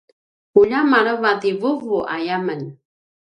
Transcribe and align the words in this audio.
ulja 0.59 0.79
maleva 0.91 1.31
ti 1.41 1.49
vuvu 1.61 1.95
aya 2.15 2.37
men 2.45 2.61